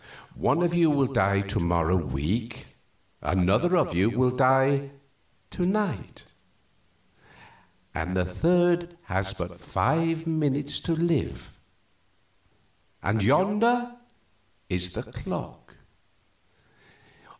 One 0.39 0.63
of 0.63 0.73
you 0.73 0.89
will 0.89 1.13
die 1.13 1.41
to 1.41 1.59
morrow 1.59 1.95
week; 1.95 2.65
another 3.21 3.77
of 3.77 3.93
you 3.93 4.09
will 4.09 4.31
die 4.31 4.89
to 5.51 5.63
night; 5.63 6.23
the 7.93 8.25
third 8.25 8.97
has 9.03 9.35
but 9.35 9.61
five 9.61 10.25
minutes 10.25 10.79
to 10.79 10.93
live 10.95 11.51
and 13.03 13.21
yonder 13.21 13.91
is 14.69 14.89
the 14.89 15.03
clock!" 15.03 15.75